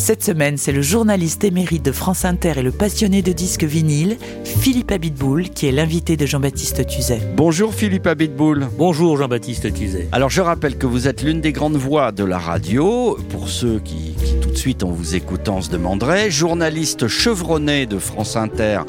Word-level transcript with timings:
Cette 0.00 0.24
semaine, 0.24 0.56
c'est 0.56 0.72
le 0.72 0.80
journaliste 0.80 1.44
émérite 1.44 1.84
de 1.84 1.92
France 1.92 2.24
Inter 2.24 2.54
et 2.56 2.62
le 2.62 2.72
passionné 2.72 3.20
de 3.20 3.32
disques 3.32 3.64
vinyles, 3.64 4.16
Philippe 4.44 4.92
Abitboul, 4.92 5.50
qui 5.50 5.66
est 5.66 5.72
l'invité 5.72 6.16
de 6.16 6.24
Jean-Baptiste 6.24 6.86
Tuzet. 6.86 7.20
Bonjour 7.36 7.74
Philippe 7.74 8.06
Abitboul. 8.06 8.66
Bonjour 8.78 9.18
Jean-Baptiste 9.18 9.74
Tuzet. 9.74 10.08
Alors 10.10 10.30
je 10.30 10.40
rappelle 10.40 10.78
que 10.78 10.86
vous 10.86 11.06
êtes 11.06 11.22
l'une 11.22 11.42
des 11.42 11.52
grandes 11.52 11.76
voix 11.76 12.12
de 12.12 12.24
la 12.24 12.38
radio, 12.38 13.18
pour 13.28 13.50
ceux 13.50 13.78
qui, 13.78 14.14
qui 14.24 14.40
tout 14.40 14.48
de 14.48 14.56
suite 14.56 14.82
en 14.84 14.90
vous 14.90 15.16
écoutant 15.16 15.60
se 15.60 15.68
demanderaient, 15.68 16.30
journaliste 16.30 17.06
chevronné 17.06 17.84
de 17.84 17.98
France 17.98 18.36
Inter 18.36 18.80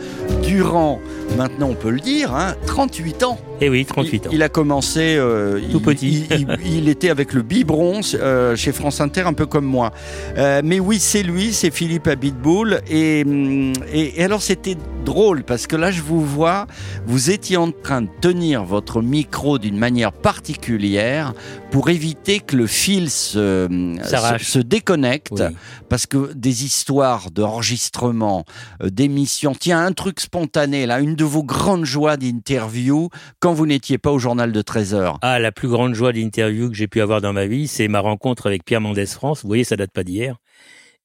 durant, 0.44 1.02
maintenant 1.38 1.72
on 1.72 1.76
peut 1.76 1.92
le 1.92 2.00
dire, 2.00 2.34
hein, 2.34 2.56
38 2.68 3.24
ans. 3.24 3.38
Eh 3.62 3.70
oui, 3.70 3.86
38 3.86 4.22
il, 4.24 4.28
ans. 4.28 4.32
il 4.34 4.44
a 4.44 4.50
commencé 4.50 5.16
euh, 5.18 5.60
Tout 5.72 5.78
il- 5.78 5.82
petit. 5.84 6.28
Il, 6.66 6.90
était 6.90 7.10
avec 7.10 7.34
le 7.34 7.42
biberon 7.44 8.02
euh, 8.16 8.56
chez 8.56 8.72
France 8.72 9.00
Inter, 9.02 9.22
un 9.22 9.34
peu 9.34 9.46
comme 9.46 9.66
moi. 9.66 9.92
Euh, 10.38 10.62
mais 10.64 10.80
oui, 10.80 11.00
c'est 11.00 11.22
lui, 11.24 11.54
c'est 11.54 11.72
Philippe 11.72 12.08
Abitboul. 12.08 12.82
Et, 12.90 13.24
hum, 13.26 13.74
et, 13.94 14.20
et 14.20 14.24
alors 14.24 14.42
c'était 14.42 14.76
drôle 15.06 15.44
parce 15.44 15.68
que 15.68 15.76
là, 15.76 15.92
je 15.92 16.02
vous 16.02 16.24
vois, 16.26 16.68
vous 17.06 17.30
étiez 17.32 17.58
en 17.58 17.72
train 17.72 18.02
de 18.04 18.10
tenir 18.22 18.64
votre 18.64 19.02
micro 19.02 19.58
d'une 19.60 19.78
manière 19.78 20.12
particulière 20.12 21.34
pour 21.72 21.90
éviter 21.90 22.40
que 22.40 22.56
le 22.56 22.68
fil 22.68 23.10
se, 23.10 23.68
S'arrache. 24.04 24.44
se, 24.44 24.52
se 24.54 24.60
déconnecte 24.60 25.32
Oui. 25.32 25.56
parce 25.90 26.06
que 26.06 26.34
des 26.34 26.66
histoires 26.66 27.32
d'enregistrement, 27.32 28.46
euh, 28.84 28.90
d'émissions, 28.90 29.54
tiens, 29.58 29.86
un 29.86 29.92
truc 29.94 30.20
spontané, 30.20 30.86
là, 30.86 31.00
une 31.00 31.16
de 31.16 31.24
vos 31.24 31.44
grandes 31.44 31.86
joies 31.86 32.18
d'interview 32.18 33.10
quand 33.40 33.51
vous 33.54 33.66
n'étiez 33.66 33.98
pas 33.98 34.12
au 34.12 34.20
journal 34.20 34.52
de 34.52 34.62
13 34.62 34.94
heures. 34.94 35.18
Ah, 35.22 35.40
la 35.40 35.52
plus 35.52 35.68
grande 35.68 35.94
joie 35.94 36.14
d'interview 36.14 36.70
que 36.70 36.76
j'ai 36.76 36.88
pu 36.88 37.02
avoir 37.02 37.22
dans 37.22 37.34
ma 37.34 37.46
vie, 37.46 37.68
c'est 37.68 37.88
ma 37.88 38.00
rencontre 38.00 38.48
avec 38.48 38.64
Pierre 38.66 38.82
Mendès 38.82 39.06
France. 39.06 39.42
Vous 39.44 39.48
voyez, 39.48 39.64
ça 39.64 39.76
date 39.76 39.92
pas 39.92 40.04
d'hier. 40.04 40.38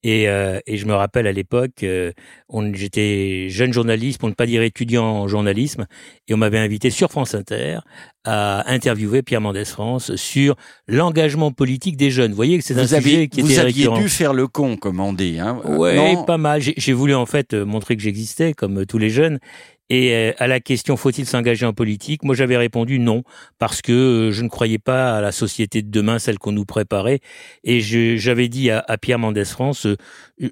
Et, 0.03 0.29
euh, 0.29 0.61
et 0.67 0.77
je 0.77 0.87
me 0.87 0.93
rappelle 0.95 1.27
à 1.27 1.33
l'époque, 1.33 1.83
euh, 1.83 2.13
j'étais 2.75 3.49
jeune 3.49 3.73
journaliste, 3.73 4.21
pour 4.21 4.29
ne 4.29 4.35
pas 4.35 4.47
dire 4.47 4.63
étudiant 4.63 5.05
en 5.05 5.27
journalisme, 5.27 5.87
et 6.29 6.35
on 6.35 6.37
m'avait 6.37 6.59
invité 6.59 6.91
sur 6.91 7.11
France 7.11 7.35
Inter 7.35 7.79
à 8.25 8.71
interviewer 8.71 9.23
Pierre 9.23 9.41
Mendès 9.41 9.65
France 9.65 10.15
sur 10.17 10.55
l'engagement 10.87 11.51
politique 11.51 11.97
des 11.97 12.11
jeunes. 12.11 12.31
Vous 12.33 12.37
voyez 12.37 12.59
que 12.59 12.65
c'est 12.65 12.75
un 12.75 12.83
Vous, 12.83 12.89
sujet 12.89 12.97
aviez, 12.97 13.29
qui 13.29 13.41
vous 13.41 13.51
était 13.51 13.61
aviez 13.61 13.85
récurrent. 13.85 13.99
dû 14.01 14.09
faire 14.09 14.33
le 14.35 14.47
con, 14.47 14.77
comme 14.77 15.01
on 15.01 15.13
dit. 15.13 15.39
Hein. 15.41 15.61
Euh, 15.65 15.77
Ouais, 15.77 15.97
non 15.97 16.25
pas 16.25 16.39
mal. 16.39 16.61
J'ai 16.61 16.93
voulu 16.93 17.15
en 17.15 17.27
fait 17.27 17.55
euh, 17.55 17.65
montrer 17.65 17.97
que 17.97 18.03
j'existais, 18.03 18.53
comme 18.53 18.85
tous 18.87 18.99
les 18.99 19.11
jeunes. 19.11 19.39
Et 19.89 20.13
euh, 20.15 20.33
à 20.39 20.47
la 20.47 20.61
question 20.61 20.97
faut-il 20.97 21.27
s'engager 21.27 21.65
en 21.65 21.73
politique, 21.73 22.25
moi 22.25 22.35
j'avais 22.35 22.57
répondu 22.57 22.99
non, 22.99 23.23
parce 23.59 23.83
que 23.83 23.93
euh, 23.93 24.33
je 24.33 24.43
ne 24.43 24.49
croyais 24.49 24.79
pas 24.79 25.17
à 25.17 25.21
la 25.21 25.33
société 25.33 25.83
de 25.83 25.91
demain, 25.91 26.19
celle 26.19 26.39
qu'on 26.39 26.53
nous 26.53 26.65
préparait. 26.65 27.21
Et 27.63 27.81
j'avais 27.81 28.49
dit 28.49 28.71
à, 28.71 28.85
à 28.87 28.99
Pierre 28.99 29.19
Mendès 29.19 29.45
France, 29.45 29.87
euh, 29.87 29.97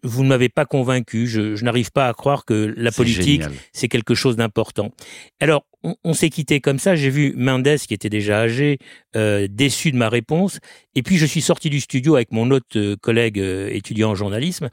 vous 0.02 0.22
ne 0.22 0.28
m'avez 0.28 0.48
pas 0.48 0.66
convaincu, 0.66 1.26
je, 1.26 1.56
je 1.56 1.64
n'arrive 1.64 1.90
pas 1.90 2.08
à 2.08 2.14
croire 2.14 2.44
que 2.44 2.72
la 2.76 2.92
politique 2.92 3.42
c'est 3.72 3.88
quelque 3.88 4.14
chose 4.14 4.36
d'important. 4.36 4.92
Alors, 5.40 5.64
on, 5.84 5.94
on 6.02 6.14
s'est 6.14 6.30
quitté 6.30 6.60
comme 6.60 6.78
ça. 6.78 6.96
J'ai 6.96 7.10
vu 7.10 7.34
Mendes, 7.36 7.76
qui 7.86 7.94
était 7.94 8.08
déjà 8.08 8.40
âgé, 8.40 8.78
euh, 9.16 9.46
déçu 9.50 9.92
de 9.92 9.96
ma 9.96 10.08
réponse. 10.08 10.58
Et 10.94 11.02
puis, 11.02 11.18
je 11.18 11.26
suis 11.26 11.42
sorti 11.42 11.70
du 11.70 11.80
studio 11.80 12.14
avec 12.14 12.32
mon 12.32 12.50
autre 12.50 12.94
collègue 12.96 13.38
euh, 13.38 13.68
étudiant 13.70 14.10
en 14.10 14.14
journalisme. 14.14 14.70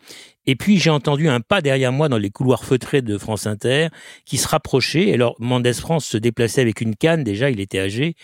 Et 0.51 0.55
puis, 0.57 0.79
j'ai 0.79 0.89
entendu 0.89 1.29
un 1.29 1.39
pas 1.39 1.61
derrière 1.61 1.93
moi 1.93 2.09
dans 2.09 2.17
les 2.17 2.29
couloirs 2.29 2.65
feutrés 2.65 3.01
de 3.01 3.17
France 3.17 3.47
Inter 3.47 3.87
qui 4.25 4.35
se 4.35 4.49
rapprochait. 4.49 5.13
Alors, 5.13 5.37
Mendes 5.39 5.71
France 5.71 6.03
se 6.03 6.17
déplaçait 6.17 6.59
avec 6.59 6.81
une 6.81 6.93
canne. 6.93 7.23
Déjà, 7.23 7.49
il 7.49 7.61
était 7.61 7.79
âgé. 7.79 8.15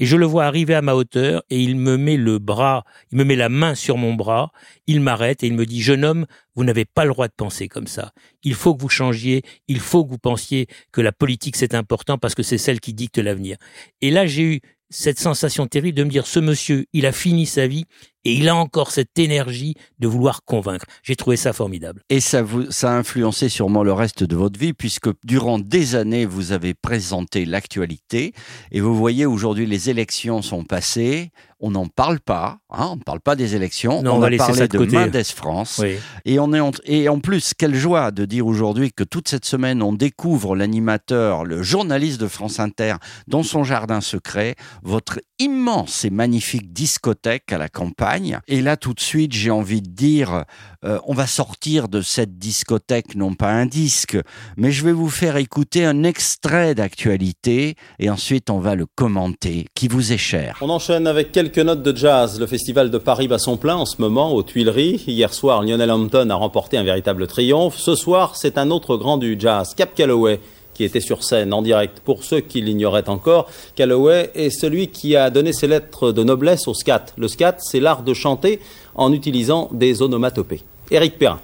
Et 0.00 0.04
je 0.04 0.16
le 0.16 0.26
vois 0.26 0.46
arriver 0.46 0.74
à 0.74 0.82
ma 0.82 0.96
hauteur 0.96 1.44
et 1.48 1.60
il 1.60 1.76
me 1.76 1.96
met 1.96 2.16
le 2.16 2.40
bras, 2.40 2.82
il 3.12 3.18
me 3.18 3.24
met 3.24 3.36
la 3.36 3.48
main 3.48 3.76
sur 3.76 3.98
mon 3.98 4.14
bras. 4.14 4.50
Il 4.88 5.00
m'arrête 5.00 5.44
et 5.44 5.46
il 5.46 5.54
me 5.54 5.64
dit, 5.64 5.80
jeune 5.80 6.04
homme, 6.04 6.26
vous 6.56 6.64
n'avez 6.64 6.86
pas 6.86 7.04
le 7.04 7.12
droit 7.12 7.28
de 7.28 7.34
penser 7.36 7.68
comme 7.68 7.86
ça. 7.86 8.10
Il 8.42 8.54
faut 8.54 8.74
que 8.74 8.82
vous 8.82 8.88
changiez. 8.88 9.44
Il 9.68 9.78
faut 9.78 10.04
que 10.04 10.10
vous 10.10 10.18
pensiez 10.18 10.66
que 10.90 11.00
la 11.00 11.12
politique 11.12 11.54
c'est 11.54 11.72
important 11.72 12.18
parce 12.18 12.34
que 12.34 12.42
c'est 12.42 12.58
celle 12.58 12.80
qui 12.80 12.94
dicte 12.94 13.18
l'avenir. 13.18 13.58
Et 14.00 14.10
là, 14.10 14.26
j'ai 14.26 14.42
eu 14.42 14.60
cette 14.90 15.18
sensation 15.18 15.66
terrible 15.66 15.98
de 15.98 16.04
me 16.04 16.10
dire, 16.10 16.26
ce 16.26 16.40
monsieur, 16.40 16.86
il 16.92 17.06
a 17.06 17.12
fini 17.12 17.46
sa 17.46 17.66
vie 17.66 17.84
et 18.26 18.32
il 18.34 18.48
a 18.48 18.56
encore 18.56 18.90
cette 18.90 19.18
énergie 19.18 19.74
de 19.98 20.08
vouloir 20.08 20.42
convaincre. 20.44 20.84
J'ai 21.02 21.16
trouvé 21.16 21.36
ça 21.36 21.52
formidable. 21.52 22.02
Et 22.10 22.20
ça, 22.20 22.42
vous, 22.42 22.70
ça 22.70 22.90
a 22.92 22.94
influencé 22.96 23.48
sûrement 23.48 23.82
le 23.82 23.92
reste 23.92 24.24
de 24.24 24.36
votre 24.36 24.58
vie, 24.58 24.72
puisque 24.72 25.08
durant 25.24 25.58
des 25.58 25.94
années, 25.94 26.26
vous 26.26 26.52
avez 26.52 26.74
présenté 26.74 27.44
l'actualité. 27.44 28.32
Et 28.72 28.80
vous 28.80 28.96
voyez, 28.96 29.26
aujourd'hui, 29.26 29.66
les 29.66 29.90
élections 29.90 30.42
sont 30.42 30.64
passées. 30.64 31.30
On 31.58 31.70
n'en 31.70 31.86
parle 31.86 32.20
pas. 32.20 32.58
Hein, 32.70 32.88
on 32.92 32.96
ne 32.96 33.00
parle 33.02 33.20
pas 33.20 33.34
des 33.34 33.54
élections. 33.56 34.02
Non, 34.02 34.12
on 34.12 34.16
on 34.16 34.18
va 34.18 34.26
a 34.26 34.30
laisser 34.30 34.38
parlé 34.44 34.58
ça 34.58 34.68
de 34.68 34.78
de. 34.84 34.92
Mendes 34.92 35.22
France. 35.24 35.80
Oui. 35.82 35.94
Et, 36.26 36.38
on 36.38 36.52
est 36.52 36.60
en- 36.60 36.70
et 36.84 37.08
en 37.08 37.18
plus, 37.18 37.52
quelle 37.56 37.74
joie 37.74 38.10
de 38.10 38.26
dire 38.26 38.46
aujourd'hui 38.46 38.92
que 38.92 39.04
toute 39.04 39.28
cette 39.28 39.46
semaine, 39.46 39.82
on 39.82 39.94
découvre 39.94 40.54
l'animateur, 40.54 41.44
le 41.44 41.62
journaliste 41.62 42.20
de 42.20 42.28
France 42.28 42.60
Inter, 42.60 42.96
dans 43.26 43.42
son 43.42 43.64
jardin 43.64 44.02
secret, 44.02 44.54
votre 44.82 45.18
immense 45.38 46.04
et 46.04 46.10
magnifique 46.10 46.72
discothèque 46.74 47.50
à 47.52 47.58
la 47.58 47.70
campagne. 47.70 48.15
Et 48.48 48.62
là, 48.62 48.76
tout 48.76 48.94
de 48.94 49.00
suite, 49.00 49.32
j'ai 49.32 49.50
envie 49.50 49.82
de 49.82 49.88
dire, 49.88 50.44
euh, 50.84 50.98
on 51.06 51.14
va 51.14 51.26
sortir 51.26 51.88
de 51.88 52.00
cette 52.00 52.38
discothèque, 52.38 53.14
non 53.14 53.34
pas 53.34 53.50
un 53.50 53.66
disque, 53.66 54.18
mais 54.56 54.70
je 54.70 54.84
vais 54.84 54.92
vous 54.92 55.08
faire 55.08 55.36
écouter 55.36 55.84
un 55.84 56.02
extrait 56.02 56.74
d'actualité 56.74 57.74
et 57.98 58.10
ensuite 58.10 58.50
on 58.50 58.58
va 58.58 58.74
le 58.74 58.86
commenter, 58.86 59.66
qui 59.74 59.88
vous 59.88 60.12
est 60.12 60.18
cher. 60.18 60.58
On 60.60 60.70
enchaîne 60.70 61.06
avec 61.06 61.32
quelques 61.32 61.58
notes 61.58 61.82
de 61.82 61.96
jazz. 61.96 62.40
Le 62.40 62.46
festival 62.46 62.90
de 62.90 62.98
Paris 62.98 63.28
bat 63.28 63.38
son 63.38 63.56
plein 63.56 63.76
en 63.76 63.86
ce 63.86 64.00
moment 64.00 64.32
aux 64.32 64.42
Tuileries. 64.42 65.02
Hier 65.06 65.32
soir, 65.32 65.62
Lionel 65.62 65.90
Hampton 65.90 66.30
a 66.30 66.34
remporté 66.34 66.76
un 66.76 66.84
véritable 66.84 67.26
triomphe. 67.26 67.78
Ce 67.78 67.94
soir, 67.94 68.36
c'est 68.36 68.58
un 68.58 68.70
autre 68.70 68.96
grand 68.96 69.18
du 69.18 69.36
jazz, 69.38 69.74
Cap 69.74 69.94
Calloway, 69.94 70.40
qui 70.76 70.84
était 70.84 71.00
sur 71.00 71.24
scène 71.24 71.52
en 71.52 71.62
direct. 71.62 72.00
Pour 72.00 72.22
ceux 72.22 72.40
qui 72.40 72.60
l'ignoraient 72.60 73.08
encore, 73.08 73.48
Calloway 73.74 74.30
est 74.34 74.50
celui 74.50 74.88
qui 74.88 75.16
a 75.16 75.30
donné 75.30 75.52
ses 75.52 75.66
lettres 75.66 76.12
de 76.12 76.22
noblesse 76.22 76.68
au 76.68 76.74
scat. 76.74 77.06
Le 77.16 77.28
scat, 77.28 77.56
c'est 77.58 77.80
l'art 77.80 78.02
de 78.02 78.14
chanter 78.14 78.60
en 78.94 79.12
utilisant 79.12 79.68
des 79.72 80.02
onomatopées. 80.02 80.62
Éric 80.90 81.18
Perrin. 81.18 81.40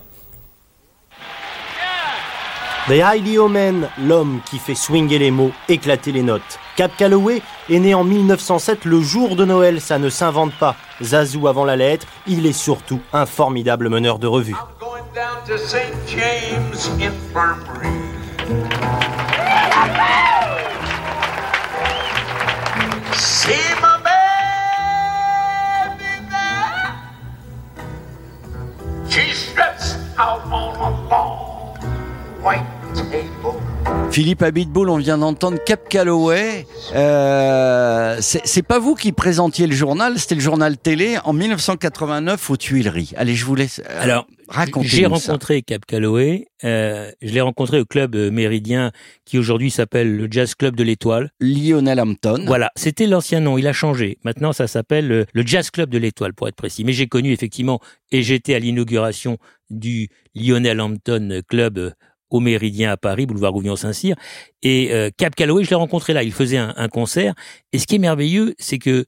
The 2.88 3.00
Highly 3.00 3.38
Omen, 3.38 3.88
l'homme 4.04 4.40
qui 4.50 4.58
fait 4.58 4.74
swinger 4.74 5.18
les 5.18 5.30
mots, 5.30 5.52
éclater 5.68 6.10
les 6.10 6.22
notes. 6.22 6.58
Cap 6.76 6.90
Calloway 6.96 7.40
est 7.70 7.78
né 7.78 7.94
en 7.94 8.02
1907 8.02 8.84
le 8.86 9.00
jour 9.00 9.36
de 9.36 9.44
Noël, 9.44 9.80
ça 9.80 10.00
ne 10.00 10.08
s'invente 10.08 10.52
pas. 10.54 10.74
Zazou 11.00 11.46
avant 11.46 11.64
la 11.64 11.76
lettre, 11.76 12.06
il 12.26 12.44
est 12.44 12.52
surtout 12.52 13.00
un 13.12 13.24
formidable 13.24 13.88
meneur 13.88 14.18
de 14.18 14.26
revue. 14.26 14.56
going 14.80 15.04
down 15.14 15.44
to 15.46 15.56
St. 15.56 15.94
James 16.06 17.00
Infirmary. 17.00 18.01
Philippe 34.10 34.42
Abitboul, 34.42 34.88
on 34.88 34.96
vient 34.96 35.18
d'entendre 35.18 35.58
Cap 35.64 35.88
Calloway. 35.88 36.66
Euh, 36.94 38.16
c'est 38.20 38.62
pas 38.62 38.78
vous 38.78 38.94
qui 38.94 39.12
présentiez 39.12 39.66
le 39.66 39.74
journal, 39.74 40.18
c'était 40.18 40.34
le 40.34 40.40
journal 40.40 40.76
télé 40.78 41.18
en 41.24 41.32
1989 41.32 42.50
aux 42.50 42.56
Tuileries. 42.56 43.12
Allez, 43.16 43.34
je 43.34 43.44
vous 43.44 43.54
laisse. 43.54 43.80
euh, 43.88 44.02
Alors, 44.02 44.26
J'ai 44.82 45.06
rencontré 45.06 45.62
Cap 45.62 45.84
Calloway. 45.86 46.46
euh, 46.64 47.10
je 47.22 47.32
l'ai 47.32 47.40
rencontré 47.40 47.80
au 47.80 47.84
club 47.84 48.14
euh, 48.14 48.30
Méridien, 48.30 48.92
qui 49.24 49.38
aujourd'hui 49.38 49.70
s'appelle 49.70 50.16
le 50.16 50.28
Jazz 50.30 50.54
Club 50.54 50.76
de 50.76 50.82
l'Étoile. 50.82 51.30
Lionel 51.40 52.00
Hampton. 52.00 52.44
Voilà, 52.46 52.70
c'était 52.76 53.06
l'ancien 53.06 53.40
nom, 53.40 53.58
il 53.58 53.66
a 53.66 53.72
changé. 53.72 54.18
Maintenant, 54.24 54.52
ça 54.52 54.66
s'appelle 54.66 55.10
euh, 55.10 55.24
le 55.32 55.46
Jazz 55.46 55.70
Club 55.70 55.90
de 55.90 55.98
l'Étoile, 55.98 56.34
pour 56.34 56.48
être 56.48 56.56
précis. 56.56 56.84
Mais 56.84 56.92
j'ai 56.92 57.06
connu 57.06 57.32
effectivement, 57.32 57.80
et 58.10 58.22
j'étais 58.22 58.54
à 58.54 58.58
l'inauguration 58.58 59.38
du 59.70 60.08
Lionel 60.34 60.80
Hampton 60.80 61.40
Club 61.48 61.92
au 62.30 62.40
Méridien 62.40 62.90
à 62.92 62.96
Paris, 62.96 63.26
boulevard 63.26 63.52
Rouvion-Saint-Cyr. 63.52 64.16
Et 64.62 64.92
euh, 64.92 65.10
Cap 65.16 65.34
Calloway, 65.34 65.64
je 65.64 65.70
l'ai 65.70 65.76
rencontré 65.76 66.12
là. 66.12 66.22
Il 66.22 66.32
faisait 66.32 66.56
un, 66.56 66.72
un 66.76 66.88
concert. 66.88 67.34
Et 67.72 67.78
ce 67.78 67.86
qui 67.86 67.96
est 67.96 67.98
merveilleux, 67.98 68.54
c'est 68.58 68.78
que 68.78 69.04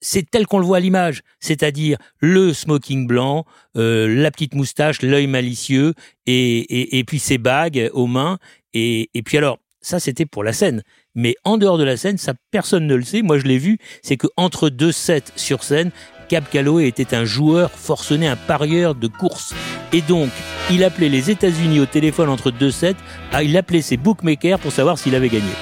c'est 0.00 0.28
tel 0.30 0.46
qu'on 0.46 0.58
le 0.58 0.64
voit 0.64 0.78
à 0.78 0.80
l'image, 0.80 1.22
c'est-à-dire 1.40 1.98
le 2.20 2.52
smoking 2.52 3.06
blanc, 3.06 3.44
euh, 3.76 4.06
la 4.08 4.30
petite 4.30 4.54
moustache, 4.54 5.02
l'œil 5.02 5.26
malicieux, 5.26 5.94
et, 6.26 6.58
et, 6.58 6.98
et, 6.98 7.04
puis 7.04 7.18
ses 7.18 7.38
bagues 7.38 7.90
aux 7.92 8.06
mains. 8.06 8.38
Et, 8.74 9.10
et 9.14 9.22
puis 9.22 9.38
alors, 9.38 9.58
ça 9.80 10.00
c'était 10.00 10.26
pour 10.26 10.44
la 10.44 10.52
scène. 10.52 10.82
Mais 11.14 11.34
en 11.44 11.56
dehors 11.56 11.78
de 11.78 11.84
la 11.84 11.96
scène, 11.96 12.18
ça 12.18 12.34
personne 12.50 12.86
ne 12.86 12.94
le 12.94 13.04
sait. 13.04 13.22
Moi 13.22 13.38
je 13.38 13.44
l'ai 13.44 13.58
vu, 13.58 13.78
c'est 14.02 14.16
que 14.16 14.26
entre 14.36 14.68
deux 14.68 14.92
sets 14.92 15.32
sur 15.36 15.62
scène, 15.62 15.90
Cap 16.28 16.50
Calloway 16.50 16.88
était 16.88 17.14
un 17.14 17.24
joueur 17.24 17.70
forcené, 17.70 18.26
un 18.26 18.36
parieur 18.36 18.94
de 18.94 19.06
course. 19.06 19.54
Et 19.92 20.02
donc, 20.02 20.30
il 20.70 20.82
appelait 20.82 21.08
les 21.08 21.30
États-Unis 21.30 21.80
au 21.80 21.86
téléphone 21.86 22.28
entre 22.28 22.50
deux 22.50 22.72
sets, 22.72 22.96
ah, 23.32 23.42
il 23.42 23.56
appelait 23.56 23.82
ses 23.82 23.96
bookmakers 23.96 24.58
pour 24.58 24.72
savoir 24.72 24.98
s'il 24.98 25.14
avait 25.14 25.28
gagné. 25.28 25.52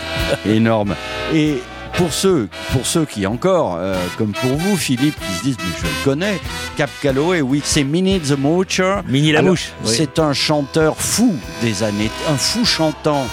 Énorme. 0.47 0.97
Et 1.35 1.59
pour 1.97 2.13
ceux, 2.13 2.49
pour 2.73 2.87
ceux 2.87 3.05
qui 3.05 3.27
encore, 3.27 3.77
euh, 3.79 3.97
comme 4.19 4.33
pour 4.33 4.57
vous, 4.57 4.77
Philippe, 4.77 5.15
qui 5.21 5.33
se 5.39 5.43
disent, 5.45 5.57
mais 5.59 5.73
je 5.79 5.83
le 5.85 6.05
connais, 6.05 6.41
Cap 6.77 6.91
Calloway, 7.01 7.41
oui, 7.41 7.63
c'est 7.65 7.85
Minnie 7.85 8.21
the 8.21 8.37
Moocher. 8.39 8.97
Minnie 9.09 9.33
la 9.33 9.39
Alors, 9.41 9.53
mouche. 9.53 9.73
oui. 9.85 9.93
C'est 9.97 10.19
un 10.19 10.33
chanteur 10.33 10.97
fou 10.99 11.35
des 11.63 11.83
années, 11.83 12.11
un 12.29 12.37
fou 12.37 12.65
chantant 12.65 13.27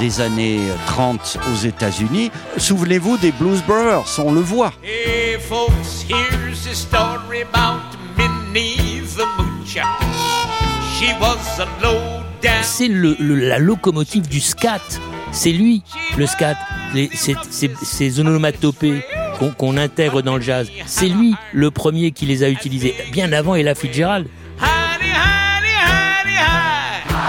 des 0.00 0.20
années 0.20 0.60
30 0.86 1.38
aux 1.52 1.64
États-Unis. 1.66 2.30
Souvenez-vous 2.56 3.18
des 3.18 3.32
Blues 3.32 3.62
Brothers, 3.66 4.06
on 4.18 4.32
le 4.32 4.40
voit. 4.40 4.72
Hey, 4.82 5.38
folks, 5.38 6.04
here's 6.08 6.66
a 6.66 6.74
story 6.74 7.42
about 7.52 7.82
Minnie 8.16 9.02
the 9.16 9.24
Moocher. 9.38 9.82
She 10.98 11.12
was 11.20 11.60
a 11.60 11.66
low 11.82 12.22
down. 12.42 12.62
C'est 12.62 12.88
le, 12.88 13.14
le- 13.18 13.34
la 13.48 13.58
locomotive 13.58 14.26
du 14.28 14.40
scat. 14.40 14.80
C'est 15.36 15.52
lui, 15.52 15.82
le 16.16 16.26
scat. 16.26 16.56
Ces, 17.12 18.20
onomatopées 18.20 19.02
qu'on 19.38 19.50
qu'on 19.50 19.76
intègre 19.76 20.22
dans 20.22 20.36
le 20.36 20.42
jazz. 20.42 20.70
C'est 20.86 21.08
lui 21.08 21.34
le 21.52 21.70
premier 21.70 22.10
qui 22.12 22.24
les 22.24 22.42
a 22.42 22.48
utilisés, 22.48 22.94
bien 23.12 23.30
avant 23.32 23.54
Ella 23.54 23.74
Fitzgerald. 23.74 24.28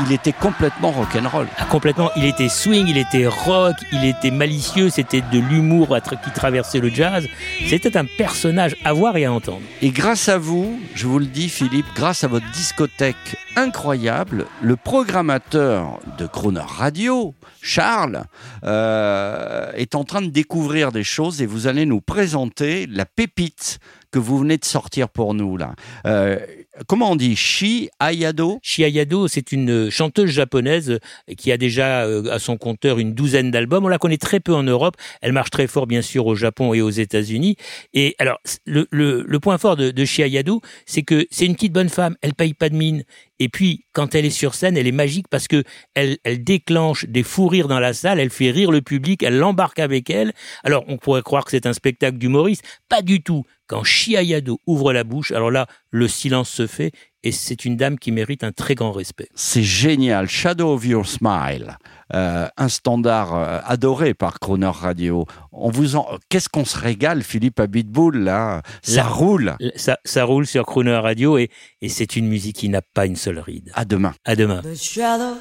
Il 0.05 0.11
était 0.13 0.33
complètement 0.33 0.91
rock'n'roll. 0.91 1.47
Ah, 1.57 1.65
complètement, 1.65 2.11
il 2.15 2.25
était 2.25 2.49
swing, 2.49 2.87
il 2.87 2.97
était 2.97 3.25
rock, 3.25 3.75
il 3.91 4.05
était 4.05 4.31
malicieux, 4.31 4.89
c'était 4.89 5.21
de 5.21 5.39
l'humour 5.39 5.97
qui 6.23 6.31
traversait 6.31 6.79
le 6.79 6.89
jazz. 6.89 7.27
C'était 7.65 7.97
un 7.97 8.05
personnage 8.05 8.75
à 8.83 8.93
voir 8.93 9.17
et 9.17 9.25
à 9.25 9.33
entendre. 9.33 9.61
Et 9.81 9.89
grâce 9.89 10.29
à 10.29 10.37
vous, 10.37 10.79
je 10.93 11.07
vous 11.07 11.19
le 11.19 11.25
dis 11.25 11.49
Philippe, 11.49 11.87
grâce 11.95 12.23
à 12.23 12.27
votre 12.27 12.49
discothèque 12.51 13.37
incroyable, 13.55 14.45
le 14.61 14.75
programmateur 14.75 15.99
de 16.19 16.27
Croner 16.27 16.61
Radio, 16.61 17.33
Charles, 17.61 18.25
euh, 18.63 19.71
est 19.73 19.95
en 19.95 20.03
train 20.03 20.21
de 20.21 20.29
découvrir 20.29 20.91
des 20.91 21.03
choses 21.03 21.41
et 21.41 21.47
vous 21.47 21.65
allez 21.65 21.87
nous 21.87 22.01
présenter 22.01 22.85
la 22.85 23.05
pépite 23.05 23.79
que 24.11 24.19
vous 24.19 24.37
venez 24.37 24.57
de 24.57 24.65
sortir 24.65 25.09
pour 25.09 25.33
nous 25.33 25.57
là. 25.57 25.73
Euh, 26.05 26.37
comment 26.85 27.11
on 27.11 27.15
dit 27.15 27.35
Shi 27.35 27.89
Ayado? 27.99 28.59
Shiayado, 28.61 29.27
c'est 29.27 29.51
une 29.51 29.89
chanteuse 29.89 30.29
japonaise 30.29 30.99
qui 31.37 31.51
a 31.51 31.57
déjà 31.57 32.05
euh, 32.05 32.31
à 32.31 32.39
son 32.39 32.57
compteur 32.57 32.99
une 32.99 33.13
douzaine 33.13 33.51
d'albums. 33.51 33.85
On 33.85 33.89
la 33.89 33.97
connaît 33.97 34.17
très 34.17 34.39
peu 34.39 34.53
en 34.53 34.63
Europe. 34.63 34.95
Elle 35.21 35.33
marche 35.33 35.49
très 35.49 35.67
fort, 35.67 35.87
bien 35.87 36.01
sûr, 36.01 36.25
au 36.27 36.35
Japon 36.35 36.73
et 36.73 36.81
aux 36.81 36.89
États-Unis. 36.89 37.55
Et 37.93 38.15
alors, 38.19 38.39
le, 38.65 38.87
le, 38.91 39.23
le 39.27 39.39
point 39.39 39.57
fort 39.57 39.75
de, 39.75 39.91
de 39.91 40.05
Shiayado, 40.05 40.61
c'est 40.85 41.03
que 41.03 41.25
c'est 41.31 41.45
une 41.45 41.55
petite 41.55 41.73
bonne 41.73 41.89
femme. 41.89 42.15
Elle 42.21 42.33
paye 42.33 42.53
pas 42.53 42.69
de 42.69 42.75
mine. 42.75 43.03
Et 43.39 43.49
puis, 43.49 43.85
quand 43.93 44.15
elle 44.15 44.25
est 44.25 44.29
sur 44.31 44.55
scène, 44.55 44.77
elle 44.77 44.87
est 44.87 44.91
magique 44.91 45.27
parce 45.29 45.47
que 45.47 45.63
elle, 45.93 46.17
déclenche 46.43 47.05
des 47.05 47.23
fous 47.23 47.47
rires 47.47 47.67
dans 47.67 47.79
la 47.79 47.93
salle, 47.93 48.19
elle 48.19 48.29
fait 48.29 48.51
rire 48.51 48.71
le 48.71 48.81
public, 48.81 49.23
elle 49.23 49.37
l'embarque 49.37 49.79
avec 49.79 50.09
elle. 50.09 50.33
Alors, 50.63 50.83
on 50.87 50.97
pourrait 50.97 51.21
croire 51.21 51.45
que 51.45 51.51
c'est 51.51 51.65
un 51.65 51.73
spectacle 51.73 52.17
d'humoriste. 52.17 52.63
Pas 52.89 53.01
du 53.01 53.21
tout. 53.21 53.43
Quand 53.67 53.83
Shiayado 53.83 54.61
ouvre 54.65 54.93
la 54.93 55.03
bouche, 55.03 55.31
alors 55.31 55.51
là, 55.51 55.67
le 55.91 56.07
silence 56.07 56.49
se 56.49 56.67
fait 56.67 56.91
et 57.23 57.31
c'est 57.31 57.65
une 57.65 57.77
dame 57.77 57.97
qui 57.97 58.11
mérite 58.11 58.43
un 58.43 58.51
très 58.51 58.75
grand 58.75 58.91
respect. 58.91 59.27
C'est 59.35 59.63
génial, 59.63 60.27
Shadow 60.27 60.73
of 60.73 60.85
Your 60.85 61.05
Smile, 61.05 61.77
euh, 62.13 62.47
un 62.55 62.69
standard 62.69 63.35
euh, 63.35 63.59
adoré 63.65 64.13
par 64.13 64.39
Croner 64.39 64.71
Radio. 64.71 65.25
On 65.51 65.69
vous 65.69 65.95
en, 65.95 66.07
qu'est-ce 66.29 66.49
qu'on 66.49 66.65
se 66.65 66.77
régale, 66.77 67.23
Philippe 67.23 67.59
Abitboul 67.59 68.17
là, 68.17 68.61
ça 68.81 69.03
roule. 69.03 69.55
Ça, 69.75 69.97
ça 70.05 70.23
roule 70.23 70.45
sur 70.45 70.65
Crooner 70.65 70.97
Radio 70.97 71.37
et, 71.37 71.49
et 71.81 71.89
c'est 71.89 72.15
une 72.15 72.27
musique 72.27 72.57
qui 72.57 72.69
n'a 72.69 72.81
pas 72.81 73.05
une 73.05 73.15
seule 73.15 73.39
ride. 73.39 73.71
À 73.73 73.85
demain. 73.85 74.13
À 74.25 74.35
demain. 74.35 74.61
The 74.61 74.75
shadow 74.75 75.35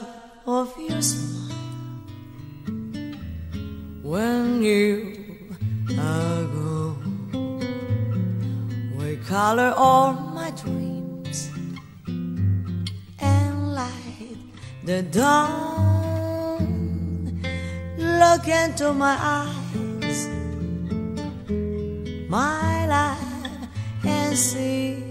of 0.46 0.68
your 0.88 1.02
smile 1.02 1.56
when 4.02 4.62
you 4.62 5.16
are 5.98 6.44
gone 6.44 7.58
will 8.96 9.16
color 9.28 9.74
all 9.76 10.12
my 10.32 10.50
dreams 10.52 10.95
the 14.86 15.02
dawn. 15.02 16.62
Look 17.98 18.46
into 18.46 18.92
my 18.92 19.16
eyes, 19.20 20.28
my 22.28 22.86
life, 22.86 23.68
and 24.04 24.38
see 24.38 25.02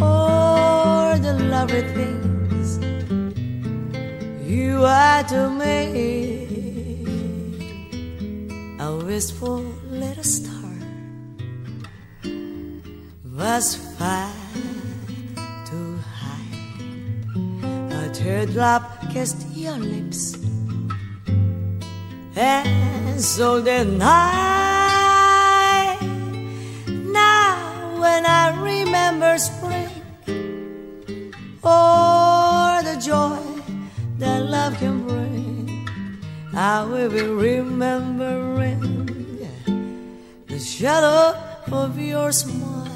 all 0.00 1.18
the 1.18 1.34
lovely 1.50 1.82
things 1.98 2.78
you 4.48 4.84
are 4.84 5.24
to 5.24 5.50
me. 5.50 5.74
A 8.78 8.96
wistful 9.04 9.64
little 9.90 10.22
star 10.22 10.70
was 13.36 13.74
far 13.98 14.33
teardrop 18.24 18.82
kissed 19.12 19.44
your 19.52 19.76
lips, 19.76 20.34
and 22.34 23.20
so 23.20 23.60
did 23.62 24.00
I. 24.00 25.98
Now, 26.88 28.00
when 28.00 28.24
I 28.24 28.56
remember 28.62 29.36
spring 29.36 29.90
or 31.62 32.80
the 32.88 32.96
joy 32.98 33.36
that 34.16 34.40
love 34.48 34.78
can 34.78 35.04
bring, 35.06 35.86
I 36.56 36.82
will 36.86 37.10
be 37.10 37.24
remembering 37.28 38.80
the 40.46 40.58
shadow 40.58 41.36
of 41.70 41.98
your 41.98 42.32
smile. 42.32 42.88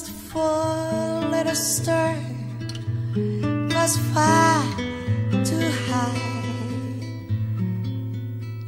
A 0.00 0.02
wistful 0.02 1.28
little 1.30 1.54
star 1.54 2.16
was 3.74 3.98
far 4.14 4.64
too 5.44 5.70
high. 5.88 6.22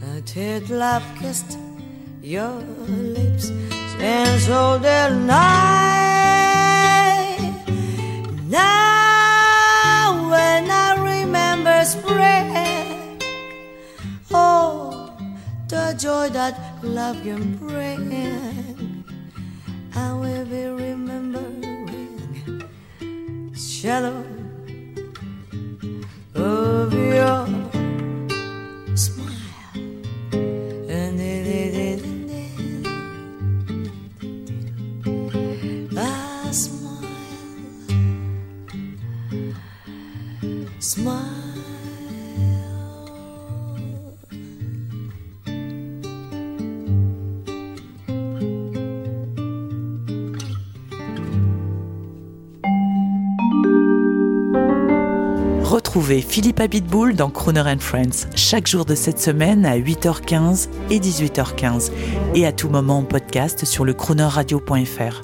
A 0.03 0.21
teardrop 0.27 1.03
kissed 1.19 1.57
your 2.21 2.61
lips, 2.87 3.51
and 3.99 4.41
so 4.43 4.79
the 4.79 5.09
night. 5.25 5.41
Now, 8.49 10.29
when 10.31 10.71
I 10.71 10.97
remember 11.01 11.83
spring, 11.85 13.23
oh, 14.35 15.17
the 15.69 15.95
joy 15.99 16.29
that 16.31 16.59
love 16.83 17.23
can 17.23 17.57
bring. 17.57 18.32
The 23.83 24.32
Retrouvez 55.93 56.23
Philippe 56.23 56.61
Abitboul 56.61 57.15
dans 57.15 57.29
Crooner 57.29 57.65
and 57.67 57.81
Friends 57.81 58.27
chaque 58.35 58.67
jour 58.67 58.87
de 58.87 58.95
cette 58.95 59.21
semaine 59.21 59.67
à 59.67 59.77
8h15 59.77 60.71
et 60.89 60.99
18h15 60.99 61.93
et 62.35 62.47
à 62.47 62.53
tout 62.53 62.71
moment 62.71 63.01
en 63.01 63.03
podcast 63.03 63.67
sur 63.67 63.85
le 63.85 63.93
croonerradio.fr. 63.93 65.21